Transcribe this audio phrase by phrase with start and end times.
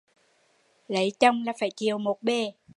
[0.87, 2.51] Lấy chồng là phải chịu một bề